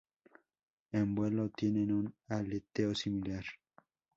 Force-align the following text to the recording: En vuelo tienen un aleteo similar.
En 0.93 1.13
vuelo 1.13 1.49
tienen 1.49 1.91
un 1.91 2.15
aleteo 2.27 2.95
similar. 2.95 3.45